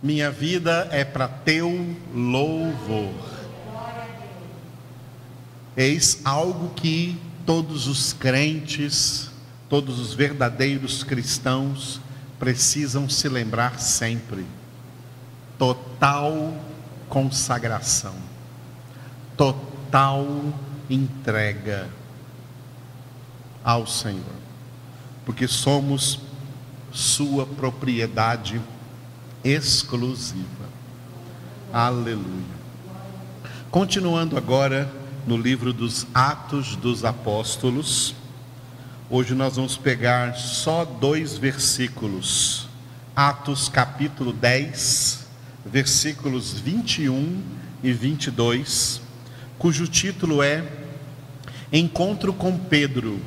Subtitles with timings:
[0.00, 3.12] Minha vida é para teu louvor.
[5.76, 9.28] Eis algo que todos os crentes,
[9.68, 12.00] todos os verdadeiros cristãos
[12.38, 14.46] precisam se lembrar sempre.
[15.58, 16.56] Total
[17.08, 18.14] consagração,
[19.36, 20.26] total
[20.88, 21.88] entrega
[23.64, 24.22] ao Senhor,
[25.26, 26.20] porque somos
[26.92, 28.60] Sua propriedade
[29.44, 30.68] exclusiva.
[31.72, 32.58] Aleluia.
[33.70, 34.90] Continuando agora
[35.26, 38.14] no livro dos Atos dos Apóstolos,
[39.10, 42.66] hoje nós vamos pegar só dois versículos.
[43.14, 45.26] Atos capítulo 10,
[45.66, 47.42] versículos 21
[47.82, 49.00] e 22,
[49.58, 50.64] cujo título é
[51.72, 53.20] Encontro com Pedro.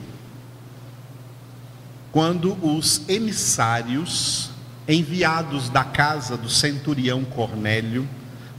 [2.12, 4.51] Quando os emissários
[4.88, 8.08] enviados da casa do centurião Cornélio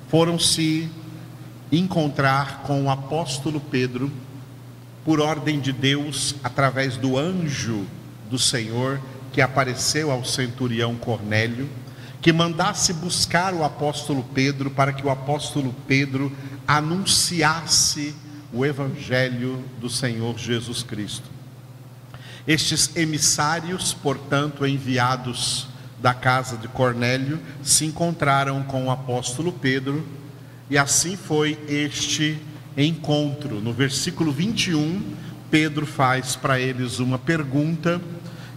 [0.08, 0.90] foram se
[1.70, 4.10] encontrar com o apóstolo Pedro,
[5.04, 7.86] por ordem de Deus, através do anjo
[8.30, 9.00] do Senhor
[9.32, 11.68] que apareceu ao centurião Cornélio,
[12.20, 16.30] que mandasse buscar o apóstolo Pedro para que o apóstolo Pedro
[16.68, 18.14] anunciasse
[18.52, 21.28] o evangelho do Senhor Jesus Cristo.
[22.46, 25.68] Estes emissários, portanto, enviados
[26.02, 30.04] da casa de Cornélio, se encontraram com o apóstolo Pedro,
[30.68, 32.36] e assim foi este
[32.76, 33.60] encontro.
[33.60, 35.00] No versículo 21,
[35.48, 38.02] Pedro faz para eles uma pergunta,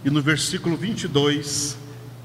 [0.04, 1.76] e no versículo 22,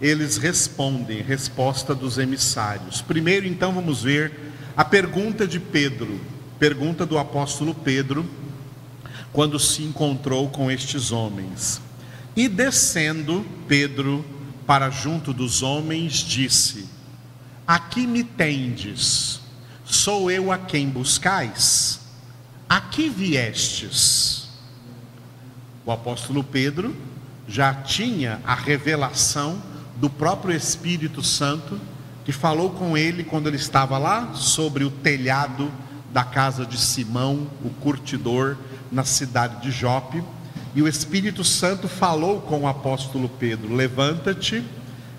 [0.02, 3.02] eles respondem, resposta dos emissários.
[3.02, 4.32] Primeiro, então, vamos ver
[4.76, 6.20] a pergunta de Pedro,
[6.58, 8.26] pergunta do apóstolo Pedro,
[9.32, 11.80] quando se encontrou com estes homens.
[12.36, 14.26] E descendo, Pedro
[14.66, 16.88] para junto dos homens, disse:
[17.68, 19.42] Aqui me tendes,
[19.86, 22.00] sou eu a quem buscais?
[22.68, 24.50] Aqui viestes?
[25.86, 26.96] O apóstolo Pedro
[27.48, 29.62] já tinha a revelação
[29.98, 31.80] do próprio Espírito Santo,
[32.24, 35.72] que falou com ele quando ele estava lá sobre o telhado
[36.12, 38.58] da casa de Simão, o curtidor,
[38.92, 40.24] na cidade de Jope
[40.74, 44.64] e o Espírito Santo falou com o apóstolo Pedro: Levanta-te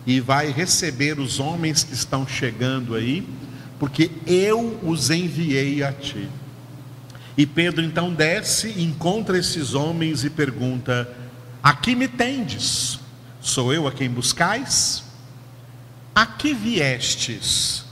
[0.07, 3.27] e vai receber os homens que estão chegando aí,
[3.79, 6.29] porque eu os enviei a ti.
[7.37, 11.09] E Pedro então desce, encontra esses homens e pergunta:
[11.63, 12.99] Aqui me tendes?
[13.41, 15.05] Sou eu a quem buscais?
[16.15, 17.85] A que viestes?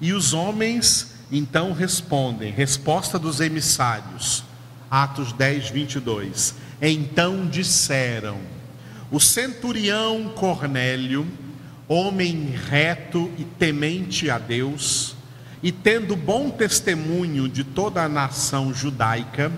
[0.00, 4.42] E os homens então respondem, resposta dos emissários,
[4.90, 6.54] Atos 10, 22.
[6.80, 8.38] Então disseram:
[9.10, 11.26] O centurião Cornélio,
[11.86, 15.14] homem reto e temente a Deus,
[15.62, 19.52] e tendo bom testemunho de toda a nação judaica,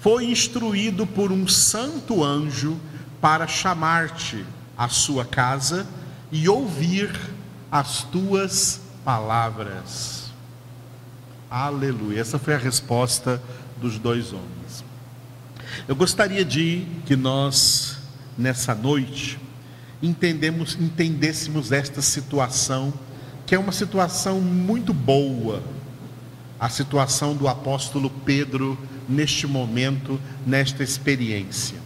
[0.00, 2.78] foi instruído por um santo anjo
[3.20, 4.44] para chamar-te
[4.78, 5.86] à sua casa
[6.30, 7.10] e ouvir
[7.72, 10.30] as tuas palavras.
[11.50, 12.20] Aleluia.
[12.20, 13.42] Essa foi a resposta
[13.78, 14.84] dos dois homens.
[15.86, 17.98] Eu gostaria de que nós,
[18.36, 19.38] nessa noite,
[20.02, 22.92] entendemos, entendêssemos esta situação,
[23.46, 25.62] que é uma situação muito boa,
[26.58, 28.78] a situação do apóstolo Pedro
[29.08, 31.78] neste momento, nesta experiência.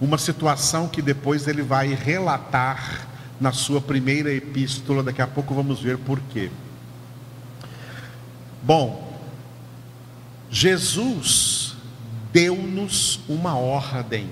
[0.00, 3.06] Uma situação que depois ele vai relatar
[3.40, 6.50] na sua primeira epístola, daqui a pouco vamos ver por quê.
[8.62, 9.20] Bom,
[10.50, 11.65] Jesus
[12.36, 14.28] deu-nos uma ordem.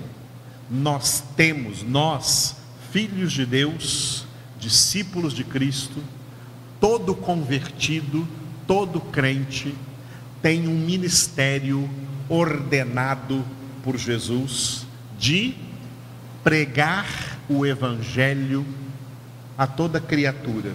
[0.69, 2.55] Nós temos, nós,
[2.91, 4.27] filhos de Deus,
[4.59, 6.03] discípulos de Cristo,
[6.79, 8.27] todo convertido,
[8.67, 9.73] todo crente,
[10.39, 11.89] tem um ministério
[12.29, 13.43] ordenado
[13.83, 14.85] por Jesus
[15.17, 15.55] de
[16.43, 18.63] pregar o Evangelho
[19.57, 20.73] a toda criatura.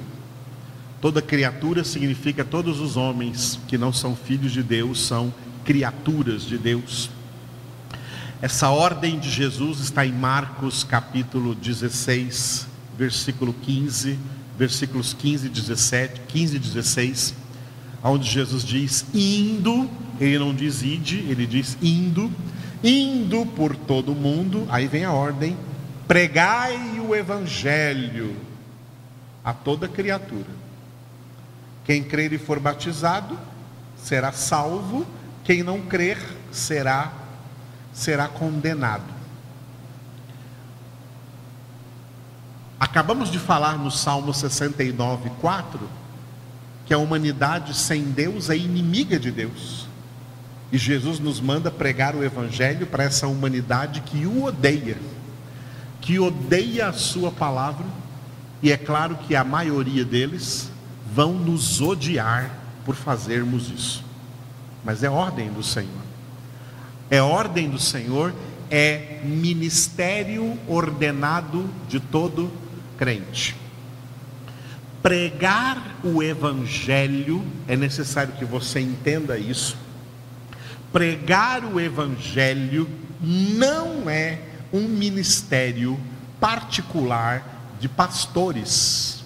[1.01, 5.33] Toda criatura significa todos os homens que não são filhos de Deus, são
[5.65, 7.20] criaturas de Deus.
[8.43, 12.67] Essa ordem de Jesus está em Marcos capítulo 16,
[12.97, 14.19] versículo 15,
[14.57, 17.35] versículos 15 e 17, 15 e 16,
[18.03, 22.33] onde Jesus diz: indo, ele não diz ide, ele diz indo,
[22.83, 25.55] indo por todo o mundo, aí vem a ordem:
[26.09, 28.35] pregai o evangelho
[29.45, 30.49] a toda criatura.
[31.85, 33.39] Quem crer e for batizado
[34.03, 35.07] será salvo,
[35.45, 36.17] quem não crer
[36.51, 37.21] será
[37.93, 39.21] será condenado.
[42.79, 45.81] Acabamos de falar no Salmo 69, 4,
[46.87, 49.87] que a humanidade sem Deus é inimiga de Deus.
[50.73, 54.97] E Jesus nos manda pregar o Evangelho para essa humanidade que o odeia,
[56.01, 57.85] que odeia a Sua palavra,
[58.63, 60.71] e é claro que a maioria deles
[61.13, 62.51] vão nos odiar
[62.85, 64.05] por fazermos isso.
[64.85, 66.10] Mas é ordem do Senhor.
[67.11, 68.33] É ordem do Senhor,
[68.71, 72.51] é ministério ordenado de todo
[72.97, 73.57] crente.
[75.03, 79.77] Pregar o Evangelho, é necessário que você entenda isso
[80.93, 82.89] pregar o Evangelho
[83.21, 84.41] não é
[84.73, 85.99] um ministério
[86.39, 89.25] particular de pastores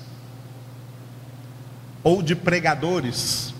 [2.03, 3.54] ou de pregadores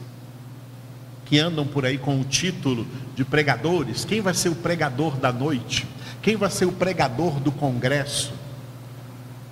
[1.25, 4.05] que andam por aí com o título de pregadores.
[4.05, 5.87] Quem vai ser o pregador da noite?
[6.23, 8.33] Quem vai ser o pregador do congresso?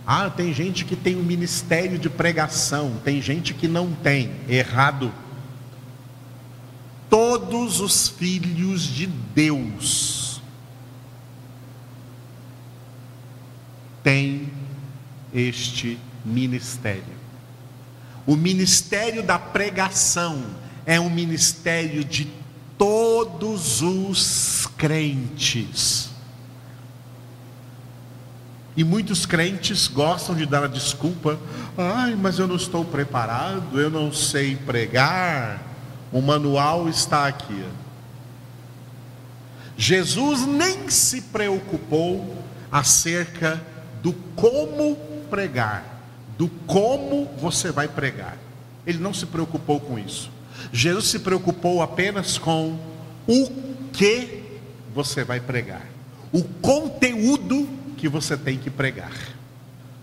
[0.06, 4.32] Ah, tem gente que tem o um ministério de pregação, tem gente que não tem.
[4.48, 5.12] Errado
[7.12, 10.40] todos os filhos de Deus
[14.02, 14.50] têm
[15.34, 17.20] este ministério.
[18.26, 20.42] O ministério da pregação
[20.86, 22.28] é um ministério de
[22.76, 26.10] todos os crentes.
[28.76, 31.38] E muitos crentes gostam de dar a desculpa:
[31.76, 35.62] ai, mas eu não estou preparado, eu não sei pregar.
[36.10, 37.64] O manual está aqui.
[39.76, 42.36] Jesus nem se preocupou
[42.70, 43.62] acerca
[44.02, 44.96] do como
[45.30, 45.84] pregar,
[46.36, 48.36] do como você vai pregar.
[48.86, 50.30] Ele não se preocupou com isso.
[50.72, 52.78] Jesus se preocupou apenas com
[53.26, 53.50] o
[53.92, 54.42] que
[54.94, 55.86] você vai pregar,
[56.32, 59.12] o conteúdo que você tem que pregar.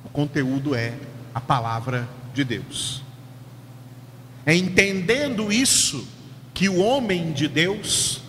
[0.06, 0.94] O conteúdo é
[1.34, 3.04] a palavra de Deus.
[4.46, 6.08] É entendendo isso
[6.54, 8.22] que o homem de Deus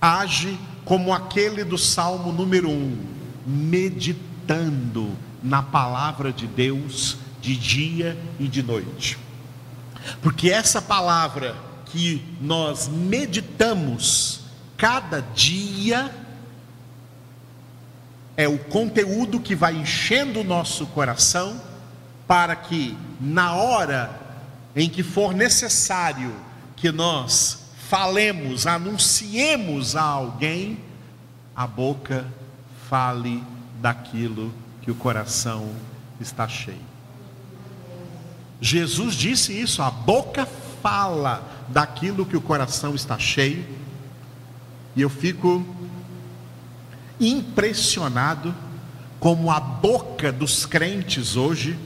[0.00, 2.98] age como aquele do Salmo número 1,
[3.46, 5.10] meditando
[5.42, 9.18] na palavra de Deus de dia e de noite.
[10.22, 11.56] Porque essa palavra
[11.86, 14.40] que nós meditamos
[14.76, 16.12] cada dia
[18.36, 21.60] é o conteúdo que vai enchendo o nosso coração
[22.26, 24.10] para que na hora
[24.74, 26.34] em que for necessário
[26.76, 30.78] que nós falemos, anunciemos a alguém,
[31.54, 32.26] a boca
[32.90, 33.42] fale
[33.80, 35.70] daquilo que o coração
[36.20, 36.85] está cheio.
[38.60, 40.46] Jesus disse isso, a boca
[40.82, 43.66] fala daquilo que o coração está cheio,
[44.94, 45.64] e eu fico
[47.20, 48.54] impressionado
[49.18, 51.78] como a boca dos crentes hoje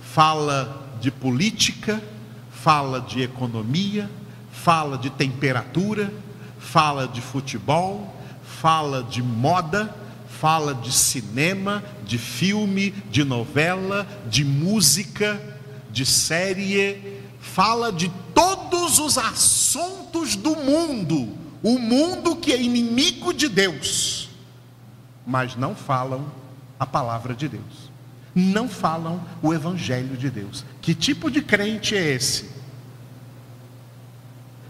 [0.00, 2.02] fala de política,
[2.50, 4.10] fala de economia,
[4.52, 6.12] fala de temperatura,
[6.58, 9.94] fala de futebol, fala de moda,
[10.40, 15.38] fala de cinema, de filme, de novela, de música,
[15.90, 23.50] de série, fala de todos os assuntos do mundo, o mundo que é inimigo de
[23.50, 24.30] Deus,
[25.26, 26.32] mas não falam
[26.78, 27.90] a palavra de Deus
[28.32, 30.64] não falam o Evangelho de Deus.
[30.80, 32.48] Que tipo de crente é esse?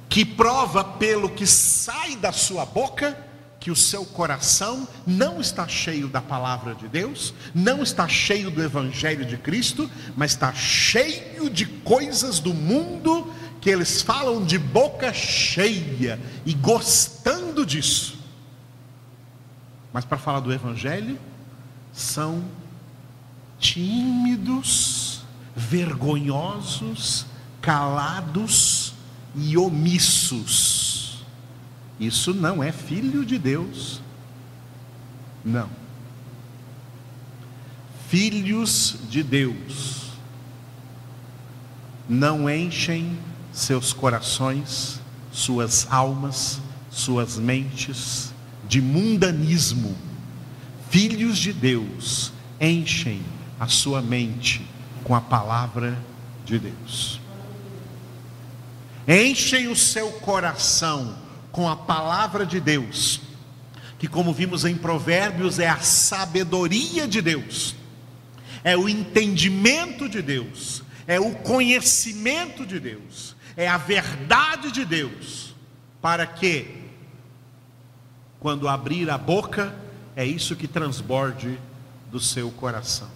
[0.08, 3.29] Que prova pelo que sai da sua boca
[3.60, 8.62] que o seu coração não está cheio da palavra de Deus, não está cheio do
[8.62, 15.12] Evangelho de Cristo, mas está cheio de coisas do mundo que eles falam de boca
[15.12, 18.18] cheia e gostando disso.
[19.92, 21.18] Mas para falar do Evangelho,
[21.92, 22.42] são
[23.58, 25.22] tímidos,
[25.54, 27.26] vergonhosos,
[27.60, 28.94] calados
[29.36, 30.79] e omissos.
[32.00, 34.00] Isso não é filho de Deus.
[35.45, 35.69] Não.
[38.09, 40.00] Filhos de Deus
[42.09, 43.16] não enchem
[43.52, 44.99] seus corações,
[45.30, 48.33] suas almas, suas mentes
[48.66, 49.95] de mundanismo.
[50.88, 53.23] Filhos de Deus enchem
[53.61, 54.66] a sua mente
[55.04, 55.97] com a palavra
[56.47, 57.21] de Deus.
[59.07, 61.14] Enchem o seu coração
[61.52, 63.21] com a palavra de Deus,
[63.99, 67.75] que, como vimos em Provérbios, é a sabedoria de Deus,
[68.64, 75.54] é o entendimento de Deus, é o conhecimento de Deus, é a verdade de Deus,
[76.00, 76.85] para que,
[78.38, 79.75] quando abrir a boca,
[80.16, 81.59] é isso que transborde
[82.11, 83.09] do seu coração.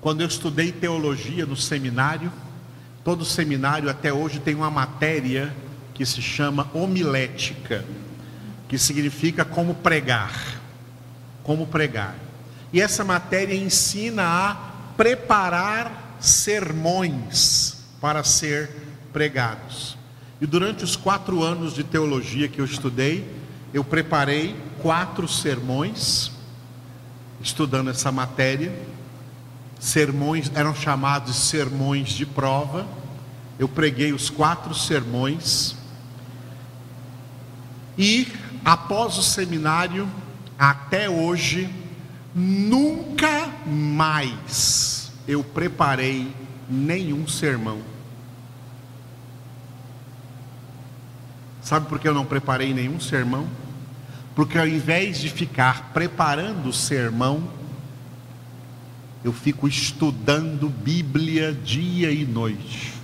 [0.00, 2.32] Quando eu estudei teologia no seminário,
[3.04, 5.54] todo seminário até hoje tem uma matéria
[5.94, 7.84] que se chama homilética,
[8.68, 10.60] que significa como pregar.
[11.42, 12.14] Como pregar.
[12.72, 14.54] E essa matéria ensina a
[14.96, 18.70] preparar sermões para ser
[19.12, 19.96] pregados.
[20.40, 23.26] E durante os quatro anos de teologia que eu estudei,
[23.74, 26.30] eu preparei quatro sermões,
[27.42, 28.72] estudando essa matéria.
[29.80, 32.86] Sermões eram chamados sermões de prova.
[33.58, 35.74] Eu preguei os quatro sermões.
[37.96, 38.28] E
[38.62, 40.06] após o seminário,
[40.58, 41.68] até hoje,
[42.34, 46.30] nunca mais eu preparei
[46.68, 47.80] nenhum sermão.
[51.62, 53.48] Sabe por que eu não preparei nenhum sermão?
[54.34, 57.59] Porque ao invés de ficar preparando o sermão,
[59.24, 62.94] eu fico estudando Bíblia dia e noite.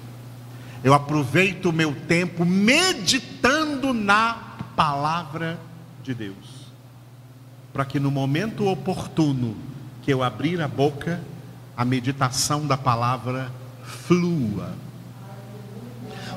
[0.82, 4.35] Eu aproveito o meu tempo meditando na
[4.76, 5.58] palavra
[6.02, 6.66] de Deus.
[7.73, 9.56] Para que no momento oportuno
[10.02, 11.20] que eu abrir a boca,
[11.76, 13.50] a meditação da palavra
[13.82, 14.87] flua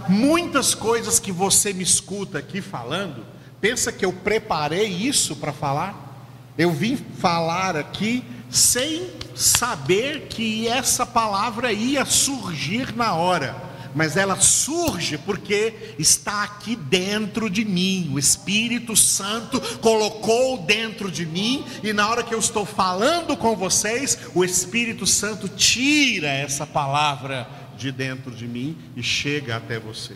[0.10, 3.24] Muitas coisas que você me escuta aqui falando,
[3.62, 6.26] pensa que eu preparei isso para falar?
[6.58, 13.56] Eu vim falar aqui sem saber que essa palavra ia surgir na hora,
[13.94, 18.10] mas ela surge porque está aqui dentro de mim.
[18.14, 23.56] O Espírito Santo colocou dentro de mim, e na hora que eu estou falando com
[23.56, 30.16] vocês, o Espírito Santo tira essa palavra de dentro de mim e chega até você.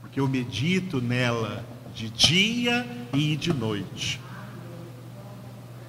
[0.00, 4.20] Porque eu medito nela de dia e de noite.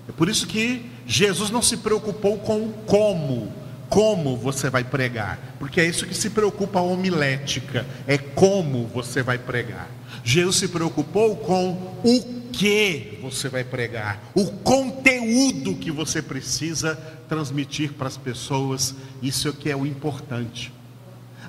[0.08, 3.52] É por isso que Jesus não se preocupou com como,
[3.90, 9.24] como você vai pregar, porque é isso que se preocupa a homilética, é como você
[9.24, 9.90] vai pregar.
[10.24, 11.72] Jesus se preocupou com
[12.04, 16.96] o que você vai pregar, o conteúdo que você precisa
[17.28, 20.72] transmitir para as pessoas, isso é que é o importante.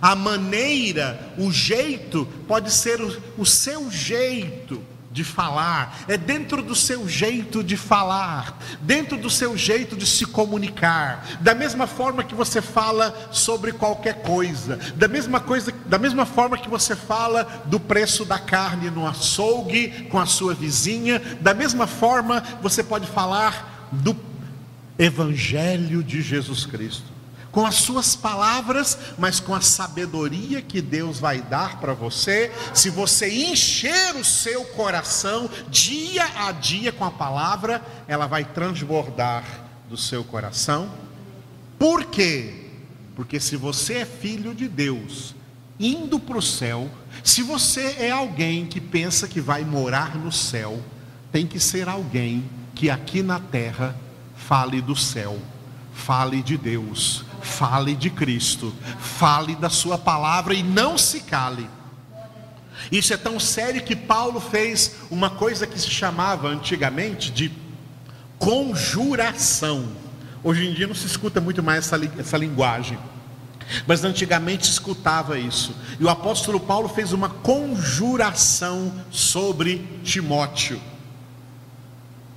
[0.00, 6.74] A maneira, o jeito, pode ser o, o seu jeito de falar, é dentro do
[6.74, 12.34] seu jeito de falar, dentro do seu jeito de se comunicar, da mesma forma que
[12.34, 17.80] você fala sobre qualquer coisa, da mesma coisa, da mesma forma que você fala do
[17.80, 23.88] preço da carne no açougue com a sua vizinha, da mesma forma você pode falar
[23.90, 24.16] do
[24.96, 27.19] evangelho de Jesus Cristo
[27.52, 32.90] com as suas palavras, mas com a sabedoria que Deus vai dar para você, se
[32.90, 39.44] você encher o seu coração dia a dia com a palavra, ela vai transbordar
[39.88, 40.90] do seu coração.
[41.78, 42.68] Por quê?
[43.16, 45.34] Porque se você é filho de Deus,
[45.78, 46.88] indo para o céu,
[47.24, 50.80] se você é alguém que pensa que vai morar no céu,
[51.32, 53.96] tem que ser alguém que aqui na terra
[54.36, 55.38] fale do céu,
[55.92, 61.68] fale de Deus, fale de Cristo, fale da Sua palavra e não se cale.
[62.90, 67.52] Isso é tão sério que Paulo fez uma coisa que se chamava antigamente de
[68.38, 69.88] conjuração.
[70.42, 72.98] Hoje em dia não se escuta muito mais essa, essa linguagem,
[73.86, 75.74] mas antigamente se escutava isso.
[75.98, 80.80] E o apóstolo Paulo fez uma conjuração sobre Timóteo.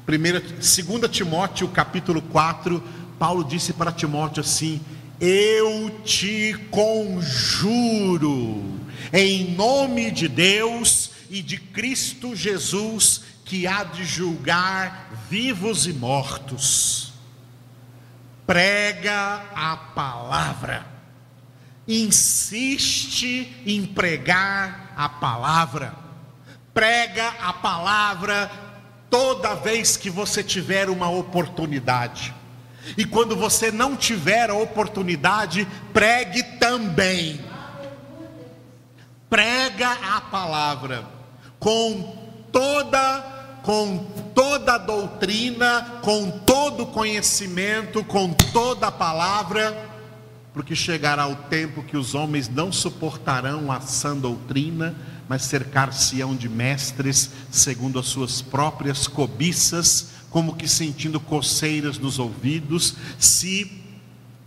[0.05, 2.83] 2 Timóteo capítulo 4,
[3.17, 4.81] Paulo disse para Timóteo assim:
[5.19, 8.63] Eu te conjuro,
[9.11, 17.13] em nome de Deus e de Cristo Jesus, que há de julgar vivos e mortos.
[18.45, 20.85] Prega a palavra,
[21.87, 25.95] insiste em pregar a palavra,
[26.73, 28.51] prega a palavra
[29.09, 32.33] toda vez que você tiver uma oportunidade.
[32.97, 37.39] E quando você não tiver a oportunidade, pregue também.
[39.29, 41.05] Prega a palavra
[41.59, 43.31] com toda
[43.63, 49.89] com toda doutrina, com todo conhecimento, com toda palavra,
[50.53, 54.93] porque chegará o tempo que os homens não suportarão a sã doutrina,
[55.29, 62.95] mas cercar-se-ão de mestres segundo as suas próprias cobiças como que sentindo coceiras nos ouvidos,
[63.19, 63.71] se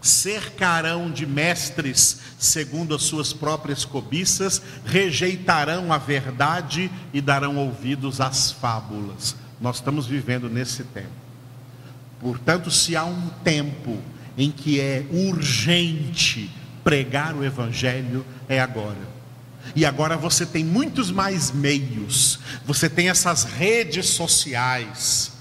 [0.02, 8.50] cercarão de mestres segundo as suas próprias cobiças, rejeitarão a verdade e darão ouvidos às
[8.50, 9.36] fábulas.
[9.60, 11.06] Nós estamos vivendo nesse tempo.
[12.18, 13.96] Portanto, se há um tempo
[14.36, 16.50] em que é urgente
[16.82, 19.14] pregar o Evangelho é agora.
[19.76, 25.35] E agora você tem muitos mais meios, você tem essas redes sociais.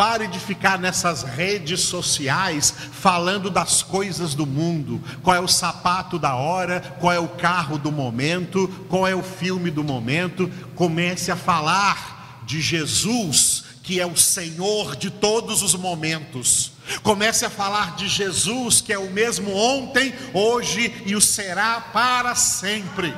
[0.00, 4.98] Pare de ficar nessas redes sociais falando das coisas do mundo.
[5.22, 9.22] Qual é o sapato da hora, qual é o carro do momento, qual é o
[9.22, 10.50] filme do momento.
[10.74, 16.72] Comece a falar de Jesus, que é o Senhor de todos os momentos.
[17.02, 22.34] Comece a falar de Jesus, que é o mesmo ontem, hoje e o será para
[22.34, 23.12] sempre.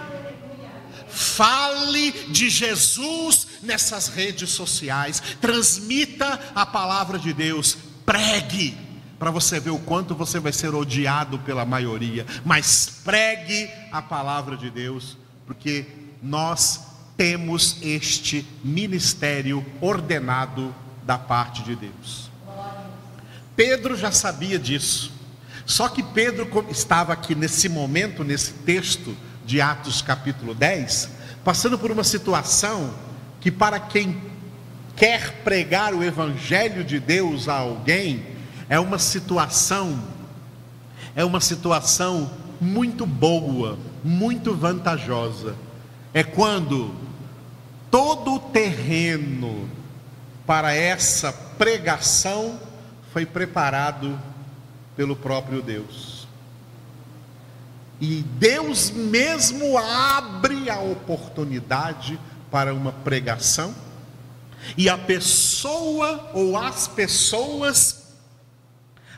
[1.06, 8.76] Fale de Jesus nessas redes sociais, transmita a palavra de Deus, pregue,
[9.18, 14.56] para você ver o quanto você vai ser odiado pela maioria, mas pregue a palavra
[14.56, 15.16] de Deus,
[15.46, 15.86] porque
[16.20, 16.80] nós
[17.16, 22.30] temos este ministério ordenado da parte de Deus.
[23.54, 25.12] Pedro já sabia disso.
[25.64, 31.08] Só que Pedro estava aqui nesse momento, nesse texto de Atos capítulo 10,
[31.44, 32.92] passando por uma situação
[33.42, 34.22] que para quem
[34.96, 38.24] quer pregar o evangelho de Deus a alguém,
[38.68, 40.10] é uma situação
[41.14, 42.30] é uma situação
[42.60, 45.56] muito boa, muito vantajosa.
[46.14, 46.94] É quando
[47.90, 49.68] todo o terreno
[50.46, 52.58] para essa pregação
[53.12, 54.18] foi preparado
[54.96, 56.26] pelo próprio Deus.
[58.00, 62.18] E Deus mesmo abre a oportunidade
[62.52, 63.74] para uma pregação,
[64.76, 68.14] e a pessoa ou as pessoas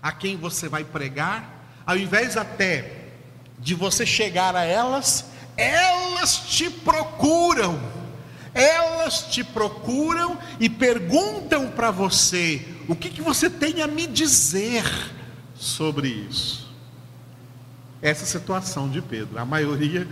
[0.00, 3.08] a quem você vai pregar, ao invés até
[3.58, 5.26] de você chegar a elas,
[5.56, 7.80] elas te procuram,
[8.54, 14.84] elas te procuram e perguntam para você: o que, que você tem a me dizer
[15.54, 16.72] sobre isso?
[18.00, 20.06] Essa situação de Pedro, a maioria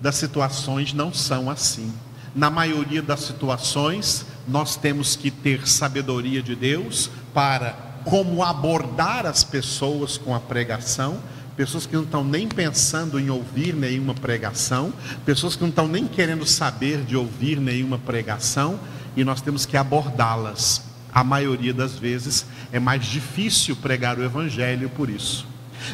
[0.00, 1.92] das situações não são assim.
[2.34, 7.72] Na maioria das situações, nós temos que ter sabedoria de Deus para
[8.04, 11.18] como abordar as pessoas com a pregação,
[11.56, 14.92] pessoas que não estão nem pensando em ouvir nenhuma pregação,
[15.24, 18.78] pessoas que não estão nem querendo saber de ouvir nenhuma pregação,
[19.16, 20.82] e nós temos que abordá-las.
[21.12, 25.46] A maioria das vezes é mais difícil pregar o evangelho por isso.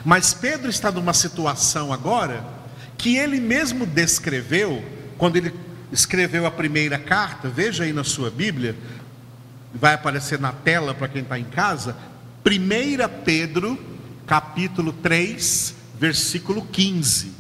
[0.05, 2.43] Mas Pedro está numa situação agora
[2.97, 4.83] que ele mesmo descreveu
[5.19, 5.53] quando ele
[5.93, 8.77] escreveu a primeira carta, veja aí na sua Bíblia,
[9.75, 11.97] vai aparecer na tela para quem está em casa,
[12.45, 13.79] 1 Pedro,
[14.27, 17.33] capítulo 3, versículo 15.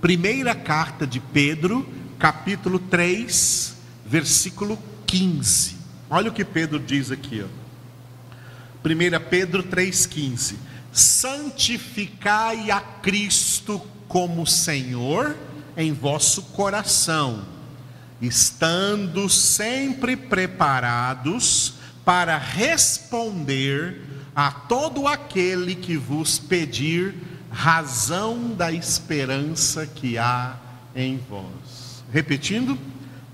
[0.00, 5.76] Primeira carta de Pedro, capítulo 3, versículo 15.
[6.10, 7.68] Olha o que Pedro diz aqui, ó.
[8.88, 10.54] 1 Pedro 3,15:
[10.92, 15.36] Santificai a Cristo como Senhor
[15.76, 17.57] em vosso coração
[18.20, 24.02] estando sempre preparados para responder
[24.34, 27.14] a todo aquele que vos pedir
[27.50, 30.56] razão da esperança que há
[30.94, 32.04] em vós.
[32.12, 32.78] Repetindo,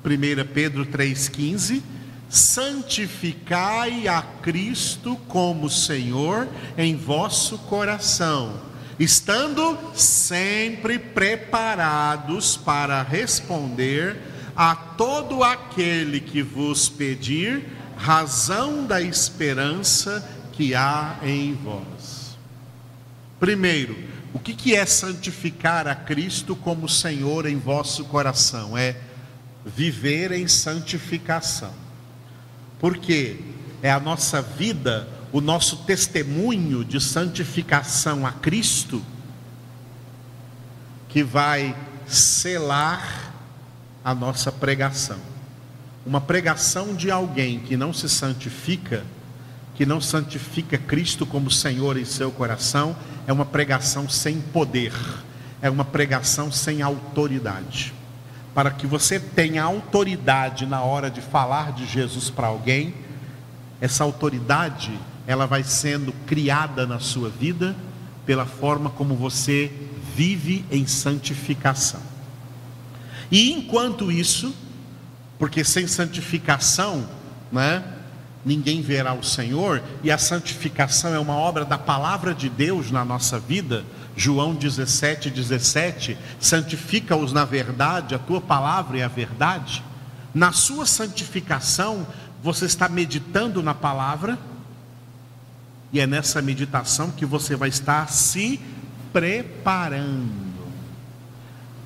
[0.05, 1.83] 1 Pedro 3,15:
[2.29, 8.61] Santificai a Cristo como Senhor em vosso coração,
[8.99, 20.75] estando sempre preparados para responder a todo aquele que vos pedir razão da esperança que
[20.75, 22.37] há em vós.
[23.41, 23.97] Primeiro,
[24.33, 28.77] o que, que é santificar a Cristo como Senhor em vosso coração?
[28.77, 28.97] É
[29.65, 31.73] viver em santificação.
[32.79, 33.41] Porque
[33.83, 39.03] é a nossa vida, o nosso testemunho de santificação a Cristo
[41.09, 41.77] que vai
[42.09, 43.24] selar
[44.05, 45.17] a nossa pregação.
[46.05, 49.03] Uma pregação de alguém que não se santifica,
[49.75, 52.95] que não santifica Cristo como Senhor em seu coração,
[53.27, 54.93] é uma pregação sem poder,
[55.63, 57.95] é uma pregação sem autoridade.
[58.55, 62.95] Para que você tenha autoridade na hora de falar de Jesus para alguém,
[63.81, 64.93] essa autoridade,
[65.27, 67.75] ela vai sendo criada na sua vida
[68.27, 69.73] pela forma como você
[70.15, 72.04] vive em santificação.
[73.31, 74.55] E enquanto isso,
[75.39, 77.09] porque sem santificação,
[77.51, 77.83] né,
[78.45, 83.05] ninguém verá o Senhor, e a santificação é uma obra da palavra de Deus na
[83.05, 83.85] nossa vida.
[84.17, 89.83] João 17, 17, santifica-os na verdade, a tua palavra é a verdade.
[90.35, 92.07] Na sua santificação,
[92.43, 94.39] você está meditando na palavra,
[95.93, 98.61] E é nessa meditação que você vai estar se
[99.13, 100.44] preparando.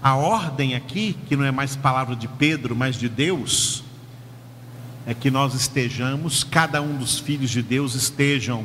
[0.03, 3.83] A ordem aqui, que não é mais palavra de Pedro, mas de Deus,
[5.07, 8.65] é que nós estejamos, cada um dos filhos de Deus estejam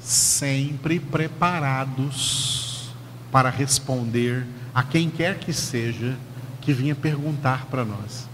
[0.00, 2.90] sempre preparados
[3.30, 6.16] para responder a quem quer que seja
[6.60, 8.28] que vinha perguntar para nós.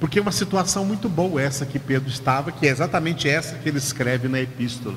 [0.00, 3.68] Porque é uma situação muito boa essa que Pedro estava, que é exatamente essa que
[3.68, 4.96] ele escreve na epístola.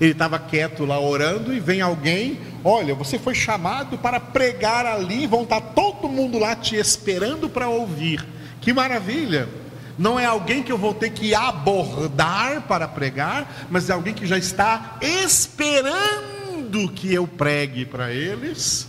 [0.00, 5.26] Ele estava quieto lá orando e vem alguém, olha, você foi chamado para pregar ali,
[5.26, 8.24] vão estar todo mundo lá te esperando para ouvir.
[8.60, 9.48] Que maravilha!
[9.98, 14.26] Não é alguém que eu vou ter que abordar para pregar, mas é alguém que
[14.26, 18.86] já está esperando que eu pregue para eles.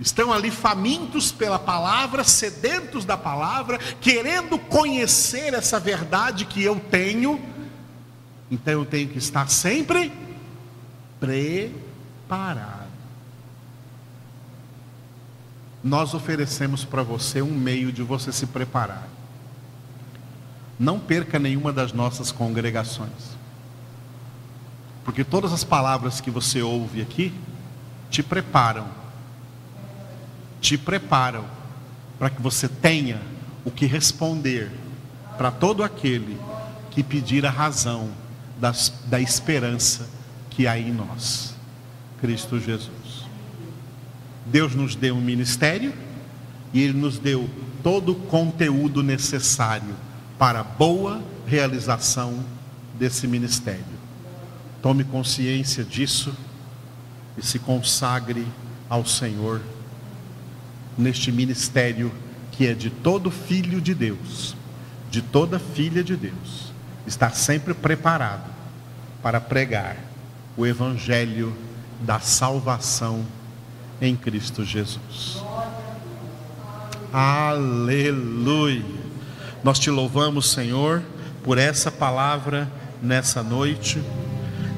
[0.00, 7.38] Estão ali famintos pela palavra, sedentos da palavra, querendo conhecer essa verdade que eu tenho.
[8.50, 10.12] Então eu tenho que estar sempre
[11.20, 12.88] preparado.
[15.82, 19.08] Nós oferecemos para você um meio de você se preparar.
[20.78, 23.36] Não perca nenhuma das nossas congregações.
[25.04, 27.32] Porque todas as palavras que você ouve aqui
[28.10, 28.86] te preparam.
[30.60, 31.44] Te preparam
[32.18, 33.20] para que você tenha
[33.64, 34.70] o que responder
[35.36, 36.38] para todo aquele
[36.90, 38.10] que pedir a razão
[38.60, 40.08] da esperança
[40.50, 41.54] que há em nós.
[42.20, 43.26] Cristo Jesus.
[44.46, 45.92] Deus nos deu um ministério
[46.72, 47.48] e Ele nos deu
[47.82, 49.94] todo o conteúdo necessário
[50.38, 52.44] para a boa realização
[52.98, 53.84] desse ministério.
[54.82, 56.34] Tome consciência disso
[57.36, 58.46] e se consagre
[58.88, 59.60] ao Senhor
[60.96, 62.12] neste ministério
[62.52, 64.56] que é de todo filho de Deus,
[65.10, 66.72] de toda filha de Deus.
[67.08, 68.44] Estar sempre preparado
[69.22, 69.96] para pregar
[70.58, 71.56] o evangelho
[72.02, 73.24] da salvação
[73.98, 75.42] em Cristo Jesus.
[77.10, 78.84] Aleluia.
[79.64, 81.02] Nós te louvamos, Senhor,
[81.42, 82.70] por essa palavra
[83.02, 84.02] nessa noite,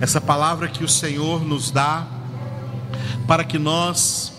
[0.00, 2.06] essa palavra que o Senhor nos dá
[3.26, 4.32] para que nós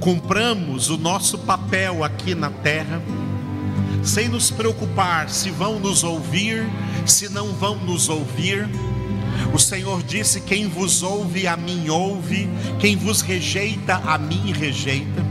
[0.00, 3.02] cumpramos o nosso papel aqui na terra,
[4.02, 6.66] sem nos preocupar se vão nos ouvir,
[7.06, 8.68] se não vão nos ouvir.
[9.54, 15.22] O Senhor disse: Quem vos ouve, a mim ouve, quem vos rejeita, a mim rejeita.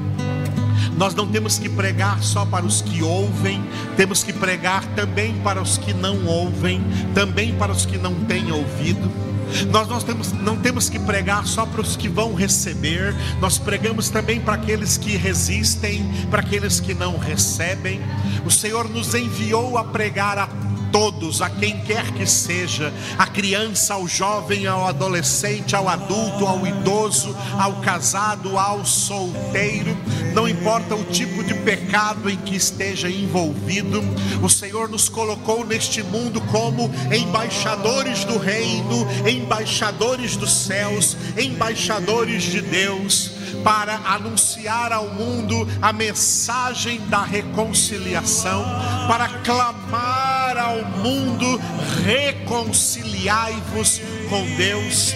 [0.97, 3.63] Nós não temos que pregar só para os que ouvem,
[3.97, 6.81] temos que pregar também para os que não ouvem,
[7.15, 9.31] também para os que não têm ouvido.
[9.69, 14.09] Nós, nós temos, não temos que pregar só para os que vão receber, nós pregamos
[14.09, 18.01] também para aqueles que resistem, para aqueles que não recebem.
[18.45, 20.47] O Senhor nos enviou a pregar a
[20.91, 26.67] todos, a quem quer que seja, a criança, ao jovem, ao adolescente, ao adulto, ao
[26.67, 29.97] idoso, ao casado, ao solteiro,
[30.34, 34.02] não importa o tipo de pecado em que esteja envolvido,
[34.41, 42.62] o Senhor nos colocou neste mundo como embaixadores do reino, embaixadores dos céus, embaixadores de
[42.62, 48.63] Deus para anunciar ao mundo a mensagem da reconciliação,
[49.08, 51.60] para clamar ao mundo:
[52.04, 55.13] reconciliai-vos com Deus.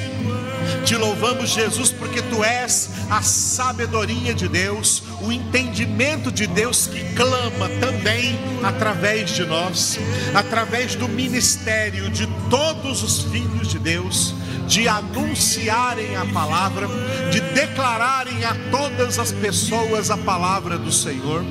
[0.86, 7.04] Te louvamos, Jesus, porque tu és a sabedoria de Deus, o entendimento de Deus que
[7.16, 10.00] clama também através de nós,
[10.34, 14.34] através do ministério de todos os filhos de Deus
[14.68, 16.88] de anunciarem a palavra,
[17.32, 21.44] de declararem a todas as pessoas a palavra do Senhor.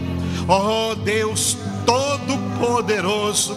[0.49, 3.57] Oh Deus, Todo-Poderoso,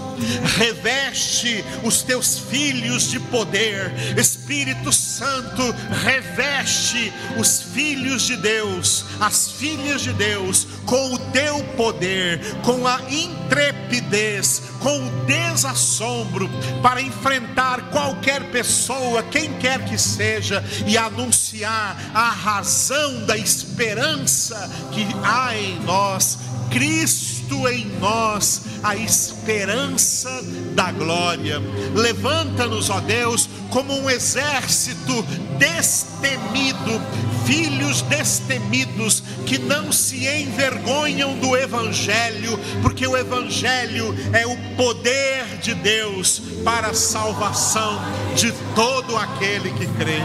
[0.57, 5.63] reveste os teus filhos de poder, Espírito Santo,
[6.03, 12.99] reveste os filhos de Deus, as filhas de Deus, com o teu poder, com a
[13.09, 16.49] intrepidez, com o desassombro,
[16.81, 25.05] para enfrentar qualquer pessoa, quem quer que seja, e anunciar a razão da esperança que
[25.23, 26.37] há em nós,
[26.69, 30.29] Cristo em nós a esperança
[30.75, 31.59] da glória.
[31.93, 35.23] Levanta-nos, ó Deus, como um exército
[35.57, 37.01] destemido,
[37.45, 45.73] filhos destemidos que não se envergonham do Evangelho, porque o Evangelho é o poder de
[45.73, 47.99] Deus para a salvação
[48.35, 50.21] de todo aquele que crê.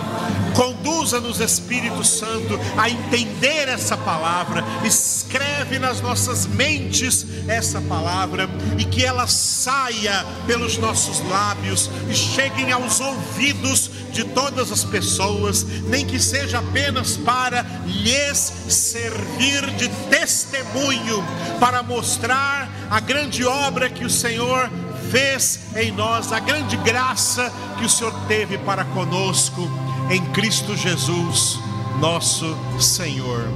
[0.55, 4.65] Conduz Conduza-nos, Espírito Santo, a entender essa palavra.
[4.85, 12.71] Escreve nas nossas mentes essa palavra e que ela saia pelos nossos lábios e cheguem
[12.71, 21.25] aos ouvidos de todas as pessoas, nem que seja apenas para lhes servir de testemunho,
[21.59, 24.71] para mostrar a grande obra que o Senhor
[25.11, 29.69] fez em nós, a grande graça que o Senhor teve para conosco
[30.13, 31.59] em Cristo Jesus,
[31.99, 33.49] nosso Senhor.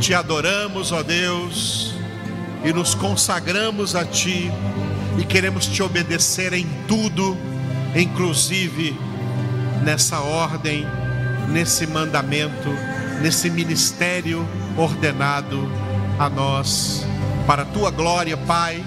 [0.00, 1.94] Te adoramos, ó Deus,
[2.64, 4.50] e nos consagramos a Ti,
[5.16, 7.36] e queremos te obedecer em tudo,
[7.94, 8.98] inclusive
[9.84, 10.84] nessa ordem,
[11.48, 12.70] nesse mandamento,
[13.22, 14.44] nesse ministério
[14.76, 15.70] ordenado
[16.18, 17.06] a nós,
[17.46, 18.84] para a tua glória, Pai,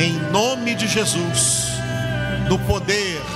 [0.00, 1.66] em nome de Jesus,
[2.48, 3.35] no poder